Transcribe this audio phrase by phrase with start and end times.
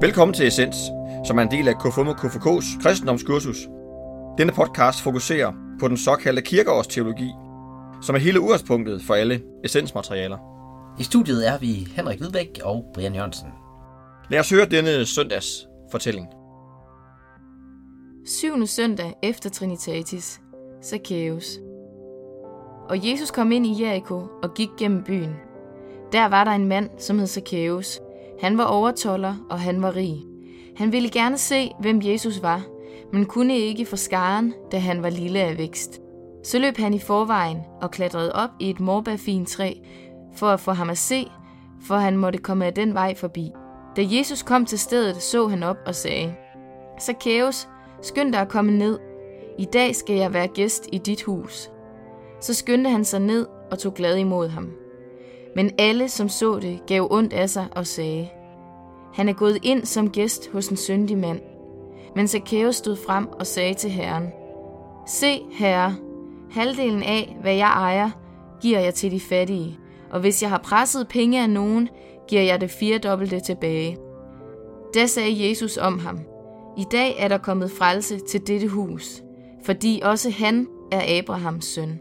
[0.00, 0.76] Velkommen til Essens,
[1.26, 3.56] som er en del af KFUM og KFK's kristendomskursus.
[4.38, 7.30] Denne podcast fokuserer på den såkaldte kirkeårsteologi,
[8.02, 10.38] som er hele udgangspunktet for alle essensmaterialer.
[10.98, 13.48] I studiet er vi Henrik Hvidbæk og Brian Jørgensen.
[14.30, 16.26] Lad os høre denne søndags fortælling.
[18.26, 20.40] Syvende søndag efter Trinitatis,
[20.84, 21.58] Zacchaeus.
[22.88, 25.36] Og Jesus kom ind i Jericho og gik gennem byen.
[26.12, 28.00] Der var der en mand, som hed Zacchaeus.
[28.40, 30.24] Han var overtoller, og han var rig.
[30.76, 32.62] Han ville gerne se, hvem Jesus var,
[33.12, 36.00] men kunne ikke få skaren, da han var lille af vækst.
[36.44, 39.72] Så løb han i forvejen og klatrede op i et morbærfint træ,
[40.34, 41.26] for at få ham at se,
[41.82, 43.50] for han måtte komme af den vej forbi.
[43.96, 46.34] Da Jesus kom til stedet, så han op og sagde,
[47.00, 47.68] Zacchaeus,
[48.02, 48.98] skynd dig at komme ned.
[49.58, 51.70] I dag skal jeg være gæst i dit hus.
[52.40, 54.72] Så skyndte han sig ned og tog glad imod ham.
[55.56, 58.28] Men alle, som så det, gav ondt af sig og sagde,
[59.14, 61.40] han er gået ind som gæst hos en syndig mand.
[62.16, 64.28] Men Zacchaeus stod frem og sagde til Herren,
[65.06, 65.96] Se, Herre,
[66.50, 68.10] halvdelen af, hvad jeg ejer,
[68.60, 69.78] giver jeg til de fattige,
[70.10, 71.88] og hvis jeg har presset penge af nogen,
[72.28, 73.96] giver jeg det firedobbelte tilbage.
[74.94, 76.18] Da sagde Jesus om ham,
[76.78, 79.22] I dag er der kommet frelse til dette hus,
[79.64, 82.00] fordi også han er Abrahams søn.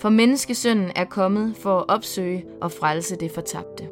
[0.00, 3.88] For menneskesønnen er kommet for at opsøge og frelse det fortabte.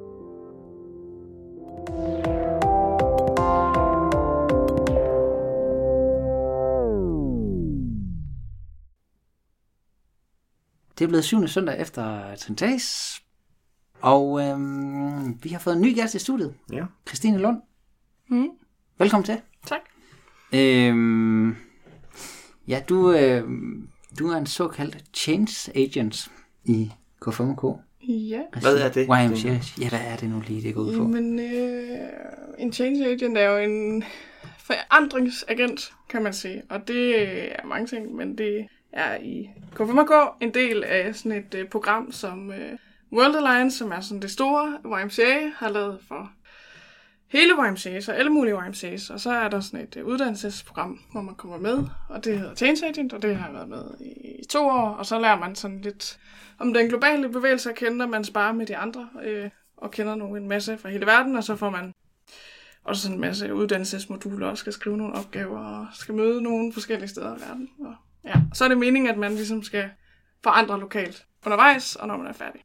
[10.98, 13.22] Det er blevet syvende søndag efter Trinitatis,
[14.00, 16.55] og øhm, vi har fået en ny gæst i studiet.
[16.72, 16.84] Ja.
[17.09, 17.61] Christine Lund.
[18.28, 18.48] Mm.
[18.98, 19.41] Velkommen til.
[19.66, 19.81] Tak.
[20.55, 21.56] Øhm,
[22.69, 23.44] ja, du, øh,
[24.19, 26.29] du er en såkaldt change agent
[26.65, 26.93] i
[27.25, 27.78] K5K.
[28.09, 29.06] Ja, Hvad er det?
[29.06, 29.61] YMCA.
[29.81, 31.05] Ja, hvad er det nu lige, det går ud på?
[31.06, 31.99] men øh,
[32.59, 34.05] en change agent er jo en
[34.59, 36.62] forandringsagent, kan man sige.
[36.69, 37.22] Og det
[37.53, 42.12] er mange ting, men det er i K5K en del af sådan et øh, program,
[42.12, 42.72] som øh,
[43.12, 46.31] World Alliance, som er sådan det store YMCA, har lavet for
[47.32, 49.12] hele YMCA, så alle mulige YMCA's.
[49.12, 52.54] Og så er der sådan et øh, uddannelsesprogram, hvor man kommer med, og det hedder
[52.54, 54.88] Change Agent, og det har jeg været med i, to år.
[54.88, 56.21] Og så lærer man sådan lidt
[56.59, 60.15] om den globale bevægelse at kende, og man sparer med de andre, øh, og kender
[60.15, 61.92] nu en masse fra hele verden, og så får man
[62.84, 67.09] også sådan en masse uddannelsesmoduler, og skal skrive nogle opgaver, og skal møde nogle forskellige
[67.09, 67.69] steder i verden.
[67.81, 67.94] Og,
[68.25, 68.34] ja.
[68.50, 69.91] og så er det meningen, at man ligesom skal
[70.44, 72.60] forandre lokalt undervejs, og når man er færdig.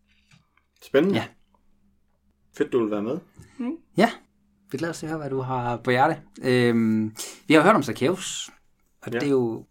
[0.84, 1.16] Spændende.
[1.18, 1.26] Ja.
[2.58, 3.20] Fedt, du vil være med.
[3.98, 4.12] Ja,
[4.72, 6.22] vi glæder os til at høre, hvad du har på hjerte.
[6.42, 7.16] Øhm,
[7.48, 8.50] vi har jo hørt om Zacchaeus,
[9.02, 9.20] og Ja.
[9.20, 9.66] det er jo...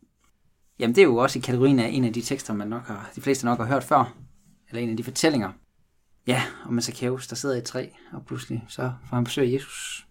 [0.78, 3.10] Jamen, det er jo også i kategorien af en af de tekster, man nok har,
[3.16, 4.14] de fleste nok har hørt før.
[4.68, 5.52] Eller en af de fortællinger.
[6.26, 9.48] Ja, om en Zacchaeus, der sidder i et træ, og pludselig så får han besøg
[9.48, 10.06] af Jesus.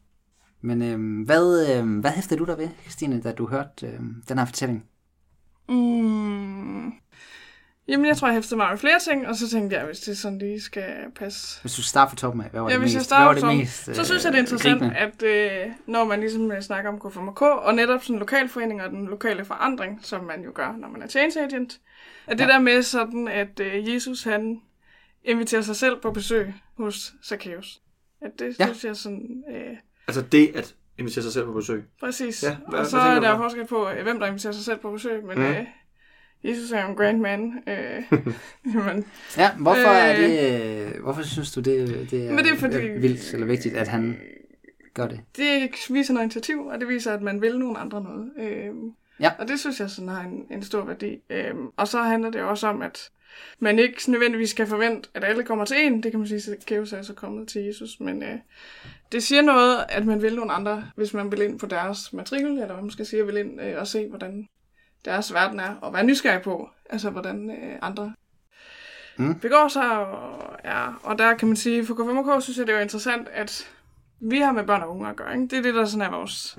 [0.62, 4.38] Men øhm, hvad, øhm, hvad hæftede du der ved, Christine, da du hørte øhm, den
[4.38, 4.85] her fortælling?
[5.69, 6.44] Mm.
[7.88, 10.18] Jamen, jeg tror, jeg hæftede mig med flere ting, og så tænkte jeg, hvis det
[10.18, 12.94] sådan lige skal passe Hvis du starter fra toppen af, hvad var Ja, det hvis
[12.94, 14.97] jeg mest, starter hvad var det mest så synes jeg, det er øh, interessant, gribende?
[14.97, 15.23] at
[15.68, 19.45] øh, når man ligesom øh, snakker om KFMK, og netop sådan lokalforening og den lokale
[19.45, 21.79] forandring, som man jo gør, når man er change agent,
[22.28, 22.50] at det Ja.
[22.51, 24.62] der med sådan, at øh, Jesus han
[25.24, 27.81] inviterer sig selv på besøg hos Zacchaeus.
[28.22, 28.66] At det Ja.
[28.66, 31.84] synes jeg sådan, øh, Altså det at invitere sig selv på besøg.
[32.00, 32.44] præcis.
[32.44, 34.78] Ja, hvad- og så hvad er der forskel på, øh, hvem der inviterer sig selv
[34.78, 35.44] på besøg, men Mm.
[35.44, 35.66] øh,
[36.45, 37.53] Jesus er jo en grand man.
[37.67, 38.03] Øh,
[38.75, 39.06] jamen,
[39.38, 40.29] Ja, hvorfor er Øh.
[40.29, 43.47] det, øh, hvorfor synes du, det, det er, Men det er fordi- øh, vildt eller
[43.47, 44.19] vigtigt, at han
[44.94, 45.19] gør det?
[45.38, 48.31] det viser noget initiativ, og det viser, at man vil nogle andre noget.
[48.39, 49.31] Øhm, Ja.
[49.39, 51.17] Og det synes jeg sådan har en, en stor værdi.
[51.29, 53.09] Øhm, og så handler det også om, at
[53.59, 56.03] man ikke nødvendigvis skal forvente, at alle kommer til en.
[56.03, 58.00] Det kan man sige, at Kæves er så kommet til Jesus.
[58.00, 58.35] Men øh,
[59.12, 62.51] det siger noget, at man vil nogle andre, hvis man vil ind på deres matrikel,
[62.51, 64.48] eller hvad man skal sige, vil ind øh, og se, hvordan
[65.06, 68.13] deres verden er, og være nysgerrig på, altså hvordan øh, andre
[69.18, 69.40] Mm.
[69.40, 69.92] begår sig.
[69.98, 73.28] Og, ja, og der kan man sige, for K5K synes jeg, det er jo interessant,
[73.28, 73.72] at
[74.19, 75.34] vi har med børn og unge at gøre.
[75.34, 75.48] Ikke?
[75.48, 76.57] Det er det, der sådan er vores,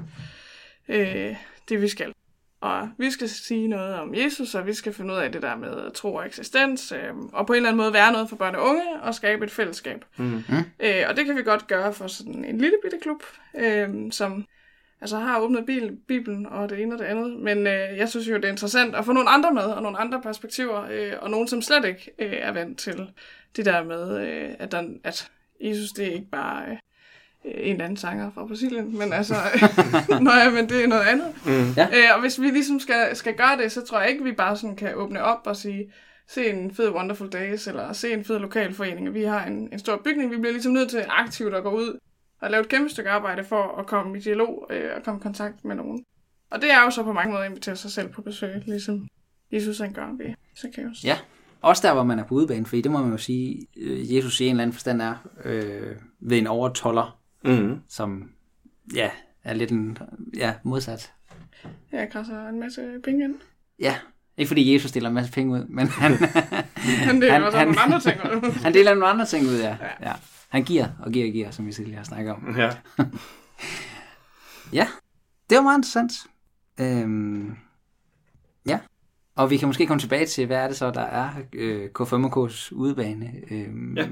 [0.89, 1.37] øh,
[1.69, 2.13] det vi skal.
[2.61, 5.57] Og vi skal sige noget om Jesus, og vi skal finde ud af det der
[5.57, 8.55] med tro og eksistens, øh, og på en eller anden måde være noget for børn
[8.55, 10.05] og unge, og skabe et fællesskab.
[10.17, 10.43] Mm.
[10.81, 13.23] Øh, og det kan vi godt gøre for sådan en lille bitte klub,
[13.59, 14.45] øh, som
[15.01, 17.39] altså har åbnet bil, Bibelen og det ene og det andet.
[17.41, 19.99] Men øh, jeg synes jo, det er interessant at få nogle andre med, og nogle
[19.99, 23.11] andre perspektiver, øh, og nogen, som slet ikke øh, er vant til
[23.57, 26.77] det der med, øh, at, der, at Jesus, det er ikke bare øh,
[27.45, 29.35] en eller anden sanger fra Brasilien, men altså,
[30.21, 31.35] nej, men det er noget andet.
[31.47, 31.73] Mm.
[31.77, 31.87] Ja.
[31.87, 34.57] Øh, og hvis vi ligesom skal, skal gøre det, så tror jeg ikke, vi bare
[34.57, 35.93] sådan kan åbne op og sige,
[36.29, 39.15] se en fed Wonderful Days, eller se en fed lokalforening.
[39.15, 41.99] Vi har en, en stor bygning, vi bliver ligesom nødt til aktivt at gå ud
[42.41, 45.23] og lave et kæmpe stykke arbejde for at komme i dialog øh, og komme i
[45.23, 46.05] kontakt med nogen.
[46.51, 49.09] Og det er jo så på mange måder at invitere sig selv på besøg, ligesom
[49.53, 51.05] Jesus han gør ved Zacchaeus.
[51.05, 51.19] Ja,
[51.63, 54.41] også der, hvor man er på udebane, fordi det må man jo sige, øh, Jesus
[54.41, 57.81] i en eller anden forstand er øh, ved en overtoller, Mm.
[57.89, 58.31] som
[58.95, 59.11] ja,
[59.45, 59.99] er lidt en
[60.37, 61.13] ja, modsat.
[61.93, 63.35] Jeg krasser en masse penge ind.
[63.79, 63.97] Ja,
[64.37, 66.11] ikke fordi Jesus deler en masse penge ud, men han,
[67.07, 68.21] Men det er Han- også han- nogle andre ting.
[68.65, 69.77] han deler nogle andre ting ud, ja.
[70.03, 70.13] ja.
[70.57, 72.57] Han giver og giver og giver, som vi tidligere har snakket om.
[72.57, 72.71] Ja.
[74.73, 74.89] Ja,
[75.51, 76.13] det var meget interessant.
[76.81, 77.57] Øhm,
[78.67, 78.79] ja,
[79.35, 82.73] og vi kan måske komme tilbage til, hvad er det så, der er øh, K5K's
[82.75, 83.33] udebane.
[83.51, 84.09] Øhm, Ja.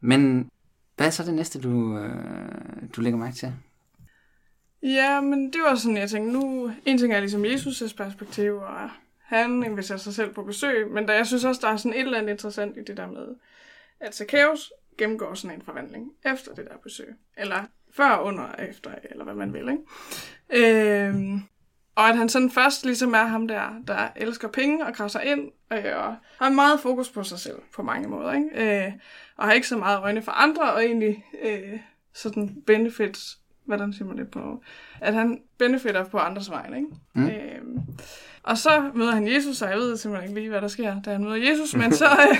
[0.00, 0.50] Men
[0.96, 3.52] hvad er så det næste, du, øh, du lægger mærke til?
[4.82, 8.90] Ja, men det var sådan, jeg tænkte, nu, en ting er ligesom Jesus' perspektiv, og
[9.18, 12.00] han inviterer sig selv på besøg, men der, jeg synes også, der er sådan et
[12.00, 13.26] eller andet interessant i det der med,
[14.00, 17.14] at Zacchaeus gennemgår sådan en forvandling efter det der besøg.
[17.36, 21.06] Eller før, under, efter, eller hvad man vil, ikke?
[21.08, 21.42] Øhm,
[21.94, 25.50] og at han sådan først ligesom er ham der, der elsker penge og krasser ind,
[25.72, 28.86] øh, og har meget fokus på sig selv på mange måder, ikke?
[28.86, 28.92] Øh,
[29.36, 31.80] og har ikke så meget øjne for andre, og egentlig øh,
[32.14, 34.62] sådan benefits, hvordan siger man det på,
[35.00, 36.88] at han benefitter på andres vegne, ikke?
[37.14, 37.26] Mm.
[37.26, 37.78] Øhm,
[38.42, 41.12] og så møder han Jesus, og jeg ved simpelthen ikke lige, hvad der sker, da
[41.12, 42.36] han møder Jesus, men så øh,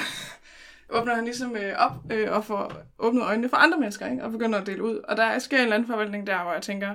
[0.91, 4.25] åbner han ligesom øh, op øh, og får åbnet øjnene for andre mennesker, ikke?
[4.25, 4.97] og begynder at dele ud.
[5.09, 6.95] Og der sker en eller anden der, hvor jeg tænker,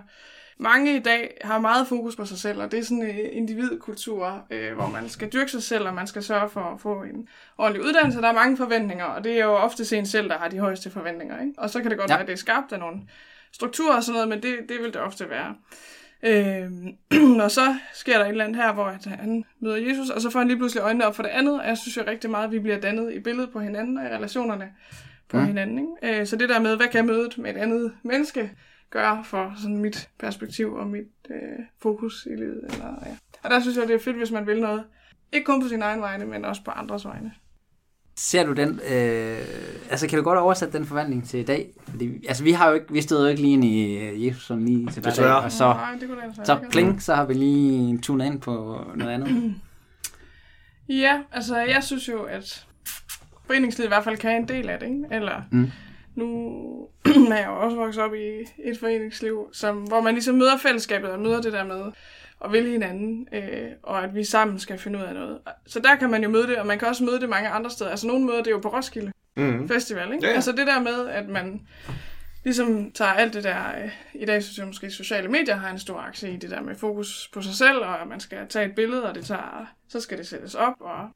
[0.58, 3.30] mange i dag har meget fokus på sig selv, og det er sådan en øh,
[3.32, 7.04] individkultur, øh, hvor man skal dyrke sig selv, og man skal sørge for at få
[7.04, 8.22] en ordentlig uddannelse.
[8.22, 10.92] Der er mange forventninger, og det er jo ofte en selv, der har de højeste
[10.92, 11.42] forventninger.
[11.42, 11.54] Ikke?
[11.58, 12.14] Og så kan det godt Ja.
[12.16, 13.02] være, at det er skabt af nogle
[13.52, 15.56] strukturer og sådan noget, men det, det vil det ofte være.
[16.26, 16.72] Øh,
[17.44, 20.40] og så sker der et eller andet her, hvor han møder Jesus, og så får
[20.40, 22.52] han lige pludselig øjnene op for det andet, og jeg synes jo rigtig meget, at
[22.52, 24.72] vi bliver dannet i billedet på hinanden og i relationerne
[25.30, 25.46] på mm.
[25.46, 25.80] hinanden.
[25.80, 26.20] Ikke?
[26.20, 28.52] Øh, så det der med, hvad kan mødet med et andet menneske
[28.90, 32.62] gøre for sådan mit perspektiv og mit øh, fokus i livet.
[32.70, 33.16] Eller, ja.
[33.44, 34.84] Og der synes jeg, det er fedt, hvis man vil noget.
[35.32, 37.32] Ikke kun på sin egen vegne, men også på andres vegne.
[38.16, 39.38] Ser du den, øh,
[39.90, 41.70] altså kan du godt oversætte den forvandling til i dag?
[41.90, 44.46] Fordi, altså vi har jo ikke, vi stod jo ikke lige ind i øh, Jesus
[44.46, 47.34] sådan lige til hverdag, og så, Nej, det kunne det så kling, så har vi
[47.34, 49.56] lige tunet ind på noget andet.
[50.90, 52.66] Ja, altså jeg synes jo, at
[53.48, 55.04] foreningslivet i hvert fald kan en del af det, ikke?
[55.12, 55.72] Eller Mm.
[56.16, 56.28] nu
[57.32, 58.20] er jeg jo også vokset op i
[58.66, 61.92] et foreningsliv, som, hvor man ligesom møder fællesskabet og møder det der med
[62.44, 65.40] at vil hinanden, øh, og at vi sammen skal finde ud af noget.
[65.68, 67.70] Så der kan man jo møde det, og man kan også møde det mange andre
[67.70, 67.90] steder.
[67.90, 69.68] Altså nogle møder det jo på Roskilde Mm.
[69.68, 70.24] Festival, ikke?
[70.26, 70.36] Ja, ja.
[70.36, 71.62] Altså det der med, at man
[72.44, 75.80] ligesom tager alt det der, øh, i dag synes jeg måske, sociale medier har en
[75.80, 78.66] stor aktie i det der med fokus på sig selv, og at man skal tage
[78.66, 81.10] et billede, og det tager, så skal det sættes op, og Og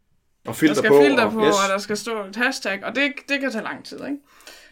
[0.46, 1.02] der filter skal på.
[1.04, 1.48] filter og, på, yes.
[1.48, 4.18] og der skal stå et hashtag, og det, det kan tage lang tid, ikke?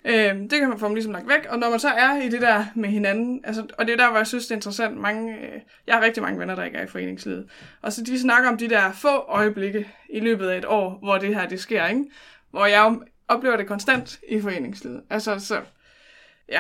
[0.08, 2.30] Øhm, det kan man få dem ligesom lagt væk, og når man så er i
[2.30, 4.98] det der med hinanden, altså, og det er der, hvor jeg synes, det er interessant,
[4.98, 7.46] mange, øh, jeg har rigtig mange venner, der ikke er i foreningslivet,
[7.82, 11.18] og så de snakker om de der få øjeblikke i løbet af et år, hvor
[11.18, 12.06] det her, det sker, ikke?
[12.52, 15.02] Hvor jeg jo oplever det konstant i foreningslivet.
[15.10, 15.60] Altså, så,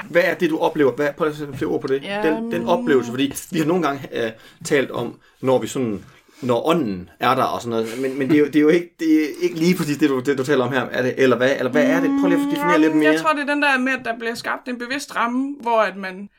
[0.09, 0.92] Hvad er det, du oplever?
[0.92, 2.03] Hvad, prøv at sætte flere ord på det.
[2.03, 2.68] Ja, den, den mm.
[2.68, 4.31] oplevelse, fordi vi har nogle gange uh,
[4.66, 6.06] talt om, når vi sådan
[6.45, 8.69] når ånden er der og sådan noget, men, men det, er jo, det er jo
[8.69, 11.14] ikke, det er ikke lige præcis det du, det, du taler om her, er det,
[11.18, 12.09] eller hvad, eller hvad er det?
[12.21, 13.11] Prøv lige at definere lidt mere.
[13.11, 15.81] Jeg tror, det er den der med, at der bliver skabt en bevidst ramme, hvor
[15.81, 16.30] at man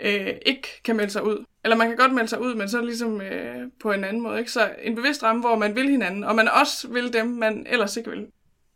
[0.00, 1.44] øh, ikke kan melde sig ud.
[1.64, 4.38] Eller man kan godt melde sig ud, men så ligesom øh, på en anden måde.
[4.38, 4.50] Ikke?
[4.50, 7.96] Så en bevidst ramme, hvor man vil hinanden, og man også vil dem, man ellers
[7.96, 8.26] ikke vil.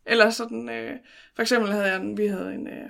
[0.05, 0.91] Eller sådan, øh,
[1.35, 2.89] for eksempel havde jeg en, vi havde en, øh,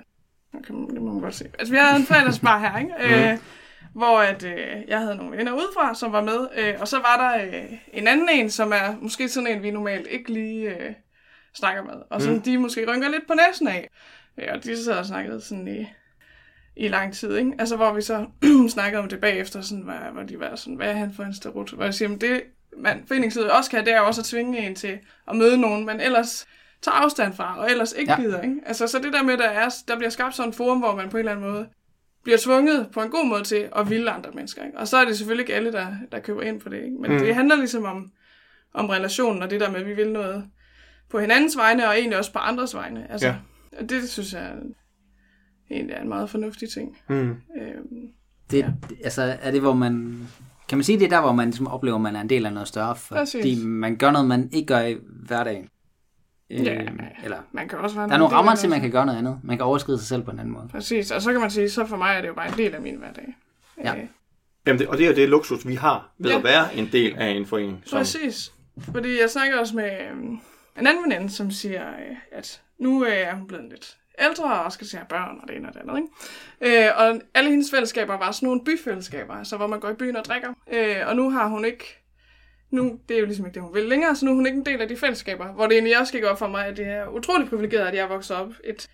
[0.58, 1.44] okay, det må man godt se.
[1.58, 3.30] Altså vi havde en fredagsbar her, ikke?
[3.32, 3.38] Øh,
[3.94, 7.16] hvor at, øh, jeg havde nogle venner udefra, som var med, øh, og så var
[7.16, 10.92] der øh, en anden en, som er måske sådan en, vi normalt ikke lige øh,
[11.54, 12.42] snakker med, og som Mm.
[12.42, 13.88] de måske rynker lidt på næsen af.
[14.38, 15.86] Øh, og de sad og snakkede sådan i,
[16.76, 17.52] i lang tid, ikke?
[17.58, 18.26] Altså, hvor vi så
[18.68, 21.34] snakkede om det bagefter, sådan, hvad, hvor de var sådan, hvad er han for en
[21.34, 21.70] starut?
[21.70, 22.42] Hvor jeg siger, men det,
[22.78, 24.98] man, foreningslivet også kan, det er jo også at tvinge en til
[25.28, 26.46] at møde nogen, men ellers
[26.82, 28.16] tager afstand fra, og ellers ikke Ja.
[28.20, 28.22] ja.
[28.26, 28.56] gider, ikke?
[28.66, 31.08] Altså, så det der med, der, er, der bliver skabt sådan en forum, hvor man
[31.10, 31.68] på en eller anden måde
[32.24, 34.78] bliver tvunget på en god måde til at ville andre mennesker, ikke?
[34.78, 36.96] Og så er det selvfølgelig ikke alle, der, der køber ind på det, ikke?
[37.00, 37.18] Men Mm.
[37.18, 38.10] det handler ligesom om,
[38.74, 40.44] om relationen, og det der med, at vi vil noget
[41.10, 43.12] på hinandens vegne, og egentlig også på andres vegne.
[43.12, 43.34] Altså, Ja.
[43.80, 44.52] og det synes jeg
[45.70, 46.96] egentlig er en meget fornuftig ting.
[47.08, 47.30] Mm.
[47.30, 47.36] Øhm,
[48.50, 48.70] Det, ja.
[49.04, 50.18] altså, er det, hvor man...
[50.68, 52.46] Kan man sige, det er der, hvor man ligesom oplever, at man er en del
[52.46, 53.64] af noget større, fordi Præcis.
[53.64, 55.68] man gør noget, man ikke gør i hverdagen.
[56.50, 56.74] Ja.
[56.82, 56.88] Øh,
[57.24, 58.82] eller, man kan også være der er nogle rammer til, at man noget.
[58.82, 59.40] kan gøre noget andet.
[59.42, 60.68] Man kan overskride sig selv på en anden måde.
[60.68, 62.74] Præcis, og så kan man sige, så for mig er det jo bare en del
[62.74, 63.34] af min hverdag.
[63.84, 63.94] Ja.
[63.96, 64.04] Øh,
[64.66, 66.36] Jamen det, og det er jo det luksus, vi har ved Ja.
[66.38, 67.82] at være en del af en forening.
[67.86, 68.52] Som, Præcis.
[68.92, 70.38] Fordi jeg snakker også med øhm,
[70.78, 74.72] en anden veninde, som siger, øh, at nu øh, er hun blevet lidt ældre, og
[74.72, 76.02] skal at have børn, og det ene og det andet.
[76.62, 76.86] Ikke?
[76.86, 80.16] Øh, og alle hendes fællesskaber var sådan nogle byfællesskaber, altså hvor man går i byen
[80.16, 80.48] og drikker.
[80.72, 82.03] Øh, og nu har hun ikke
[82.74, 84.58] nu, det er jo ligesom ikke det, hun vil længere, så nu er hun ikke
[84.58, 86.86] en del af de fællesskaber, hvor det egentlig også gik op for mig, at det
[86.86, 88.88] er utroligt privilegeret, at jeg er vokset op et,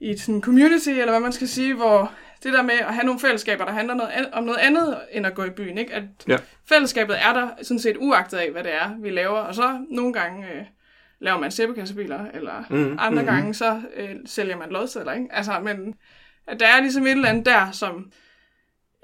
[0.00, 3.04] i et sådan community, eller hvad man skal sige, hvor det der med at have
[3.04, 5.94] nogle fællesskaber, der handler noget, om noget andet end at gå i byen, ikke?
[5.94, 6.36] At Ja.
[6.68, 10.12] fællesskabet er der sådan set uagtet af, hvad det er, vi laver, og så nogle
[10.12, 10.62] gange øh,
[11.20, 15.26] laver man sæbekassebiler, eller Mm, mm, andre mm, gange så øh, sælger man lodsedler, ikke?
[15.30, 15.94] Altså, men
[16.46, 18.12] at der er ligesom et eller andet der, som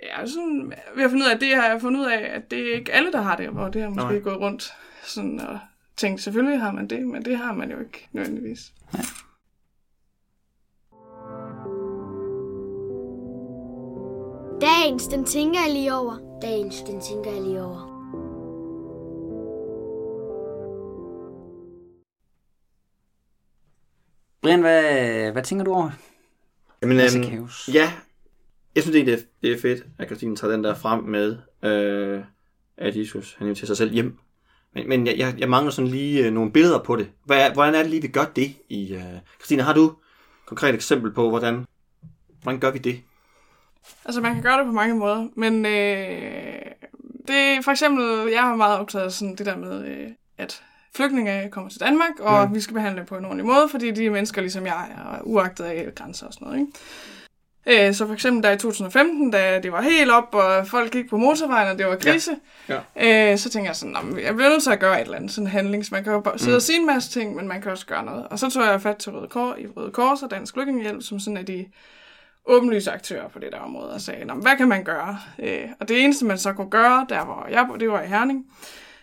[0.02, 2.50] Ja, sådan, ved at finde ud af, at det har jeg fundet ud af, at
[2.50, 4.20] det er ikke alle, der har det, hvor det har måske Nej.
[4.20, 4.72] gået rundt
[5.02, 5.58] sådan og
[5.96, 8.72] tænkt, selvfølgelig har man det, men det har man jo ikke nødvendigvis.
[14.60, 16.38] Dagens, den tænker jeg lige over.
[16.42, 17.96] Dagens, den tænker jeg lige over.
[24.42, 25.90] Brian, hvad, hvad tænker du over?
[26.82, 27.92] Jamen, øhm, ja,
[28.76, 32.20] jeg synes egentlig, det er, fedt, at Christine tager den der frem med, øh,
[32.76, 34.18] at Jesus han inviterer sig selv hjem.
[34.74, 37.10] Men, men jeg, jeg, mangler sådan lige øh, nogle billeder på det.
[37.24, 38.54] Hvad, hvordan er det lige, vi gør det?
[38.68, 39.02] i øh...
[39.38, 39.94] Christine, har du et
[40.46, 41.64] konkret eksempel på, hvordan,
[42.42, 43.00] hvordan gør vi det?
[44.04, 45.72] Altså, man kan gøre det på mange måder, men øh,
[47.28, 50.62] det er for eksempel, jeg har meget optaget sådan det der med, øh, at
[50.96, 52.54] flygtninge kommer til Danmark, og mm.
[52.54, 55.04] vi skal behandle dem på en ordentlig måde, fordi de er mennesker, ligesom jeg er,
[55.04, 56.72] og uagtet af grænser og sådan noget, ikke?
[57.68, 61.10] Øh, Så for eksempel der i 2015, da det var helt op, og folk gik
[61.10, 62.30] på motorvejen, og det var krise,
[62.68, 63.32] Ja.
[63.32, 65.16] Øh, så tænker jeg sådan, "Nå, men jeg bliver nødt til at gøre et eller
[65.16, 65.84] andet sådan en handling.
[65.86, 67.86] Så man kan jo bare sidde og sige en masse ting, men man kan også
[67.86, 68.26] gøre noget.
[68.30, 71.20] Og så tog jeg fat til Røde Kors, i Røde Kors og Dansk Flygtningehjælp, som
[71.20, 71.66] sådan er de
[72.46, 75.18] åbenlyse aktører på det der område, og sagde, "Nå, men hvad kan man gøre?
[75.38, 78.46] Øh, og det eneste, man så kunne gøre, der hvor jeg det var i Herning,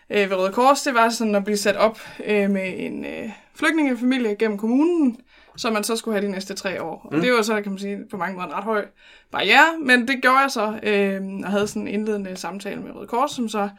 [0.09, 3.29] øh, ved Røde Kors, det var sådan at blive sat op øh, med en øh,
[3.55, 5.17] flygtningefamilie gennem kommunen,
[5.57, 7.07] som man så skulle have de næste tre år.
[7.11, 8.85] Og det var så, kan man sige, på mange måder en ret høj
[9.31, 13.07] barriere, men det gjorde jeg så, øh, og havde sådan en indledende samtale med Røde
[13.07, 13.69] Kors, som så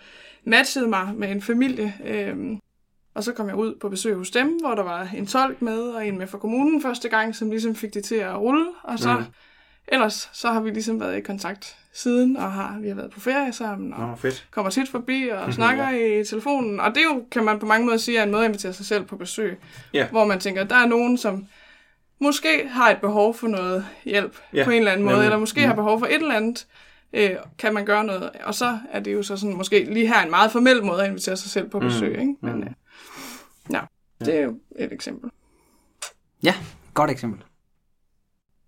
[0.46, 2.36] matchede mig med en familie, øh,
[3.14, 5.78] og så kom jeg ud på besøg hos dem, hvor der var en tolk med,
[5.80, 8.98] og en med fra kommunen første gang, som ligesom fik det til at rulle, og
[8.98, 9.24] så Mm.
[9.88, 13.20] ellers så har vi ligesom været i kontakt siden, og har, vi har været på
[13.20, 14.46] ferie sammen, og Nå, fedt.
[14.50, 16.80] kommer tit forbi og snakker i telefonen.
[16.80, 18.72] Og det er jo, kan man på mange måder sige, er en måde at invitere
[18.72, 19.58] sig selv på besøg.
[19.92, 20.06] Ja.
[20.10, 21.46] Hvor man tænker, der er nogen, som
[22.20, 25.26] måske har et behov for noget hjælp Ja, på en eller anden måde, nemlig.
[25.26, 26.66] eller måske har behov for et eller andet,
[27.12, 28.30] øh, kan man gøre noget.
[28.30, 31.08] Og så er det jo så sådan, måske lige her en meget formel måde at
[31.08, 32.10] invitere sig selv på besøg.
[32.18, 32.34] Ikke?
[32.40, 32.70] Men, øh,
[33.72, 33.80] ja,
[34.20, 35.30] det er jo et eksempel.
[36.42, 36.54] Ja,
[36.94, 37.44] godt eksempel.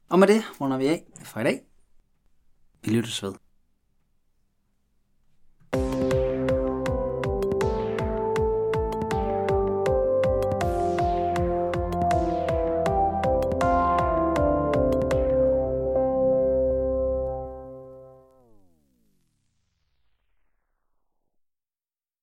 [0.08, 1.60] Og med det runder vi af for i dag.
[2.84, 3.32] Vi lyttes ved.